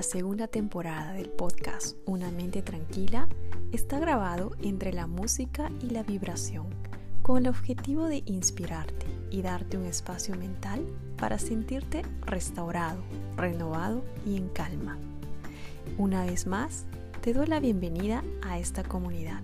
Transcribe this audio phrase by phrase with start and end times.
[0.00, 3.28] La segunda temporada del podcast Una mente tranquila
[3.70, 6.68] está grabado entre la música y la vibración
[7.20, 10.86] con el objetivo de inspirarte y darte un espacio mental
[11.18, 13.02] para sentirte restaurado,
[13.36, 14.96] renovado y en calma.
[15.98, 16.86] Una vez más,
[17.20, 19.42] te doy la bienvenida a esta comunidad.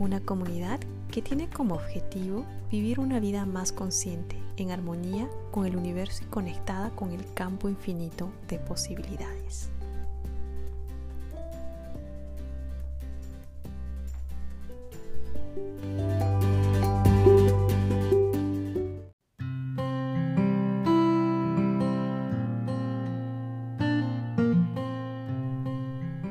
[0.00, 0.80] Una comunidad
[1.12, 6.26] que tiene como objetivo vivir una vida más consciente, en armonía con el universo y
[6.26, 9.70] conectada con el campo infinito de posibilidades.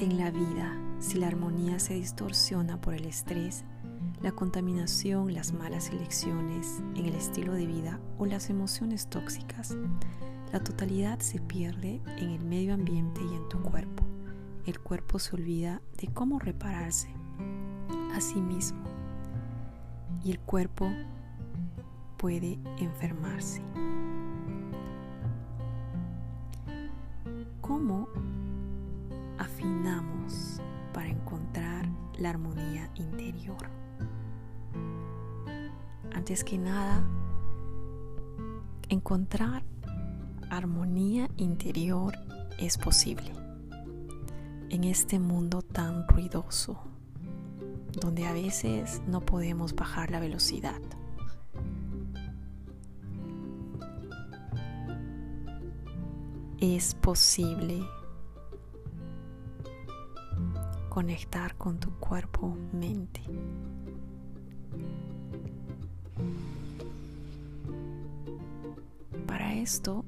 [0.00, 3.64] En la vida, si la armonía se distorsiona por el estrés,
[4.22, 9.76] la contaminación, las malas elecciones en el estilo de vida o las emociones tóxicas,
[10.52, 14.02] la totalidad se pierde en el medio ambiente y en tu cuerpo.
[14.66, 17.08] El cuerpo se olvida de cómo repararse
[18.14, 18.82] a sí mismo
[20.24, 20.90] y el cuerpo
[22.16, 23.62] puede enfermarse.
[27.60, 28.08] ¿Cómo
[29.38, 30.60] afinamos
[30.92, 33.87] para encontrar la armonía interior?
[36.18, 37.00] Antes que nada,
[38.88, 39.62] encontrar
[40.50, 42.18] armonía interior
[42.58, 43.32] es posible
[44.68, 46.76] en este mundo tan ruidoso,
[48.00, 50.80] donde a veces no podemos bajar la velocidad.
[56.58, 57.80] Es posible
[60.88, 63.22] conectar con tu cuerpo-mente.
[69.68, 70.02] Esto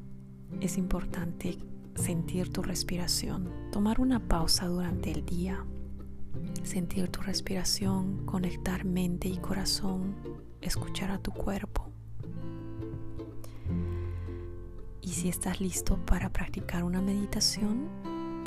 [0.63, 1.59] es importante
[1.95, 5.67] sentir tu respiración, tomar una pausa durante el día,
[6.63, 10.17] sentir tu respiración, conectar mente y corazón,
[10.63, 11.91] escuchar a tu cuerpo.
[15.03, 17.87] Y si estás listo para practicar una meditación,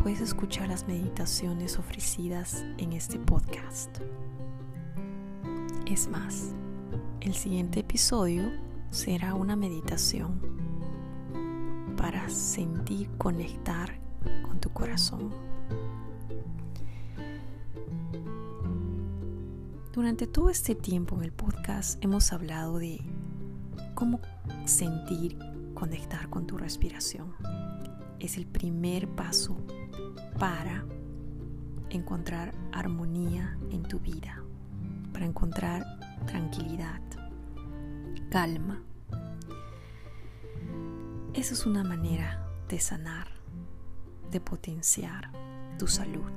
[0.02, 4.00] puedes escuchar las meditaciones ofrecidas en este podcast.
[5.86, 6.56] Es más,
[7.22, 8.50] el siguiente episodio
[8.90, 10.63] será una meditación
[11.98, 14.00] para sentir conectar
[14.44, 15.32] con tu corazón.
[19.94, 23.00] Durante todo este tiempo en el podcast hemos hablado de
[23.94, 24.20] cómo
[24.66, 25.38] sentir
[25.74, 27.34] conectar con tu respiración.
[28.20, 29.58] Es el primer paso
[30.40, 30.86] para
[31.90, 34.44] encontrar armonía en tu vida,
[35.12, 35.86] para encontrar
[36.26, 37.02] tranquilidad,
[38.30, 38.82] calma.
[41.44, 43.28] Esa es una manera de sanar,
[44.32, 45.30] de potenciar
[45.78, 46.32] tu salud.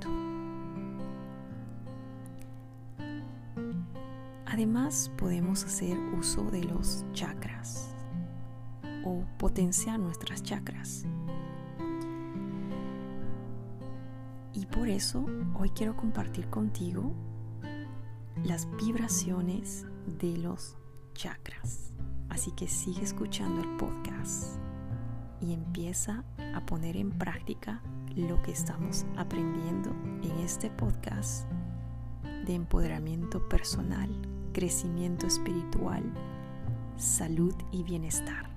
[4.46, 7.94] Además, podemos hacer uso de los chakras
[9.04, 11.04] o potenciar nuestras chakras.
[14.54, 15.24] Y por eso
[15.54, 17.14] hoy quiero compartir contigo
[18.42, 19.86] las vibraciones
[20.18, 20.76] de los
[21.14, 21.92] chakras.
[22.28, 24.65] Así que sigue escuchando el podcast
[25.46, 26.24] y empieza
[26.54, 27.80] a poner en práctica
[28.16, 29.90] lo que estamos aprendiendo
[30.22, 31.46] en este podcast
[32.46, 34.10] de empoderamiento personal,
[34.52, 36.02] crecimiento espiritual,
[36.96, 38.50] salud y bienestar.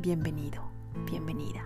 [0.00, 0.62] Bienvenido,
[1.08, 1.64] bienvenida.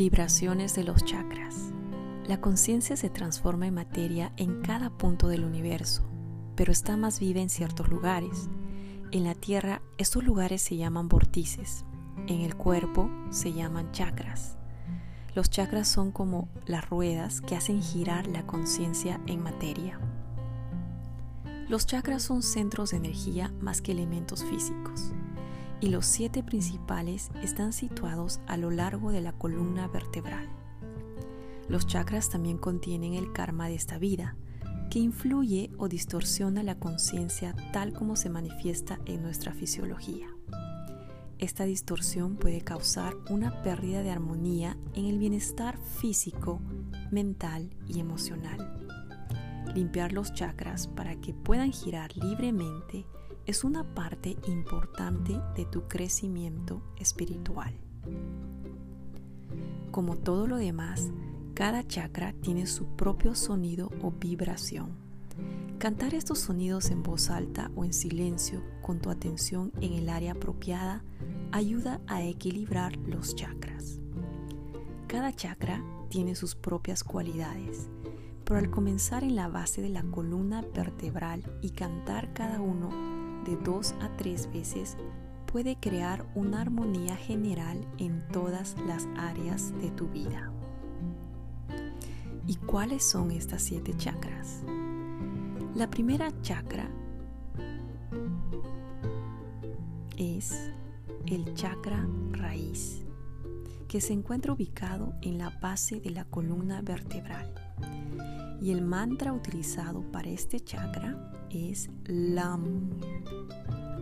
[0.00, 1.74] Vibraciones de los chakras.
[2.26, 6.08] La conciencia se transforma en materia en cada punto del universo,
[6.56, 8.48] pero está más viva en ciertos lugares.
[9.10, 11.84] En la Tierra estos lugares se llaman vórtices,
[12.28, 14.56] en el cuerpo se llaman chakras.
[15.34, 20.00] Los chakras son como las ruedas que hacen girar la conciencia en materia.
[21.68, 25.12] Los chakras son centros de energía más que elementos físicos
[25.80, 30.48] y los siete principales están situados a lo largo de la columna vertebral.
[31.68, 34.36] Los chakras también contienen el karma de esta vida,
[34.90, 40.26] que influye o distorsiona la conciencia tal como se manifiesta en nuestra fisiología.
[41.38, 46.60] Esta distorsión puede causar una pérdida de armonía en el bienestar físico,
[47.10, 48.86] mental y emocional.
[49.74, 53.06] Limpiar los chakras para que puedan girar libremente
[53.46, 57.74] es una parte importante de tu crecimiento espiritual.
[59.90, 61.10] Como todo lo demás,
[61.54, 64.90] cada chakra tiene su propio sonido o vibración.
[65.78, 70.32] Cantar estos sonidos en voz alta o en silencio con tu atención en el área
[70.32, 71.02] apropiada
[71.52, 73.98] ayuda a equilibrar los chakras.
[75.06, 77.88] Cada chakra tiene sus propias cualidades,
[78.44, 82.90] pero al comenzar en la base de la columna vertebral y cantar cada uno
[83.56, 84.96] dos a tres veces
[85.46, 90.52] puede crear una armonía general en todas las áreas de tu vida.
[92.46, 94.62] ¿Y cuáles son estas siete chakras?
[95.74, 96.88] La primera chakra
[100.16, 100.72] es
[101.26, 103.02] el chakra raíz,
[103.88, 107.54] que se encuentra ubicado en la base de la columna vertebral.
[108.60, 112.90] Y el mantra utilizado para este chakra es LAM.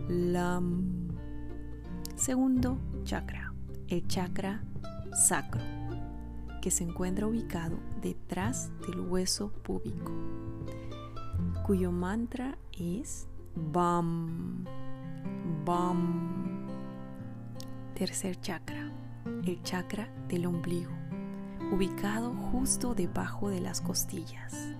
[0.07, 1.07] LAM.
[2.15, 3.53] Segundo chakra,
[3.87, 4.61] el chakra
[5.27, 5.61] sacro,
[6.61, 10.11] que se encuentra ubicado detrás del hueso púbico,
[11.65, 14.65] cuyo mantra es BAM.
[15.65, 16.67] BAM.
[17.95, 18.91] Tercer chakra,
[19.45, 20.91] el chakra del ombligo,
[21.73, 24.78] ubicado justo debajo de las costillas.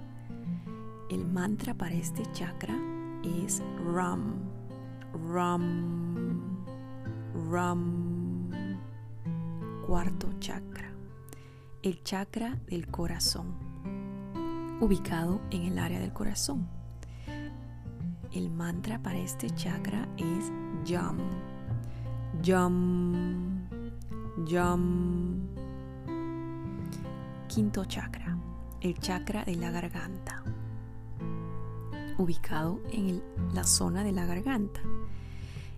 [1.10, 2.76] El mantra para este chakra
[3.24, 4.36] es Ram,
[5.34, 6.66] Ram,
[7.50, 8.52] Ram.
[9.88, 10.92] Cuarto chakra,
[11.82, 13.56] el chakra del corazón,
[14.80, 16.68] ubicado en el área del corazón.
[18.32, 20.52] El mantra para este chakra es
[20.86, 21.18] Yam,
[22.44, 23.68] Yam,
[24.46, 25.50] Yam.
[27.48, 28.38] Quinto chakra,
[28.82, 30.44] el chakra de la garganta,
[32.20, 33.24] ubicado en
[33.54, 34.82] la zona de la garganta.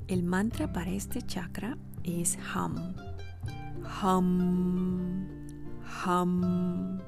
[0.07, 2.95] El mantra para este chakra es Ham,
[4.01, 5.27] Ham,
[6.03, 6.99] Ham.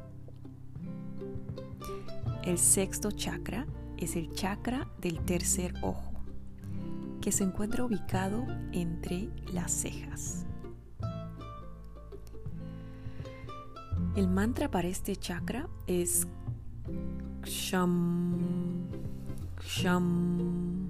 [2.44, 3.66] El sexto chakra
[3.98, 6.14] es el chakra del tercer ojo,
[7.22, 10.46] que se encuentra ubicado entre las cejas.
[14.16, 16.28] El mantra para este chakra es
[17.46, 18.88] Sham,
[19.68, 20.90] Sham.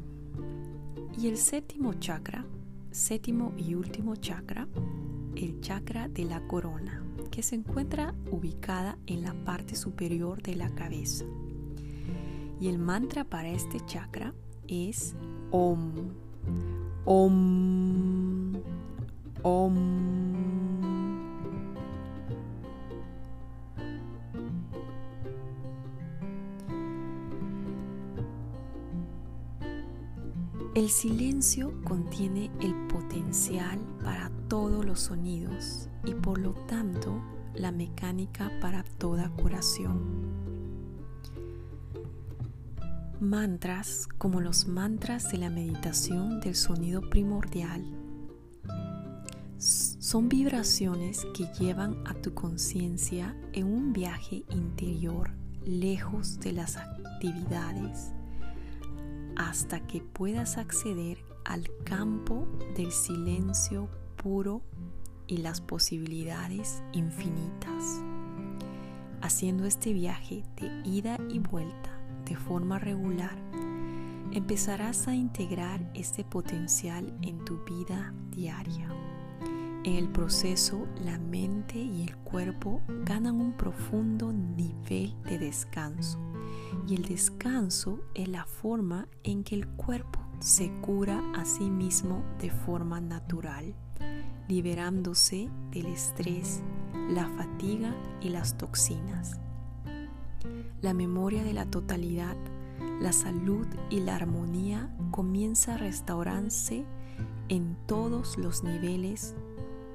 [1.18, 2.46] Y el séptimo chakra,
[2.92, 4.68] séptimo y último chakra,
[5.36, 10.70] el chakra de la corona, que se encuentra ubicada en la parte superior de la
[10.70, 11.26] cabeza.
[12.60, 14.34] Y el mantra para este chakra
[14.68, 15.16] es
[15.52, 15.92] Om,
[17.06, 18.54] Om,
[19.44, 20.53] Om.
[30.76, 37.22] El silencio contiene el potencial para todos los sonidos y por lo tanto
[37.54, 40.02] la mecánica para toda curación.
[43.20, 47.86] Mantras como los mantras de la meditación del sonido primordial
[49.60, 55.36] son vibraciones que llevan a tu conciencia en un viaje interior
[55.66, 58.12] lejos de las actividades
[59.36, 64.62] hasta que puedas acceder al campo del silencio puro
[65.28, 68.02] y las posibilidades infinitas.
[69.22, 73.38] Haciendo este viaje de ida y vuelta de forma regular,
[74.32, 79.03] empezarás a integrar este potencial en tu vida diaria.
[79.86, 86.20] En el proceso, la mente y el cuerpo ganan un profundo nivel de descanso
[86.88, 92.24] y el descanso es la forma en que el cuerpo se cura a sí mismo
[92.40, 93.76] de forma natural,
[94.48, 96.62] liberándose del estrés,
[97.10, 99.42] la fatiga y las toxinas.
[100.82, 102.38] La memoria de la totalidad,
[103.02, 106.86] la salud y la armonía comienza a restaurarse
[107.50, 109.36] en todos los niveles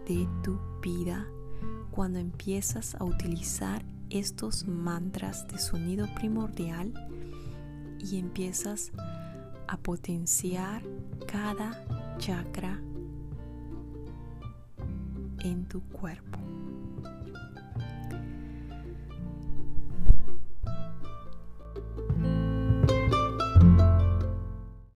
[0.09, 1.27] de tu vida
[1.91, 6.95] cuando empiezas a utilizar estos mantras de sonido primordial
[7.99, 8.91] y empiezas
[9.67, 10.83] a potenciar
[11.27, 11.85] cada
[12.17, 12.81] chakra
[15.41, 16.48] en tu cuerpo.